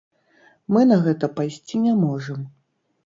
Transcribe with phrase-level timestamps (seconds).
[0.77, 2.41] Мы на гэта пайсці не можам.